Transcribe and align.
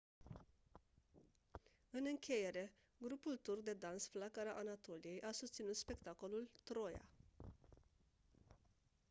în 1.89 2.05
încheiere 2.09 2.71
grupul 2.97 3.37
turc 3.37 3.61
de 3.61 3.73
dans 3.79 4.07
flacăra 4.07 4.51
anatoliei 4.57 5.21
a 5.21 5.31
susținut 5.31 5.75
spectacolul 5.75 6.49
«troia». 6.63 7.05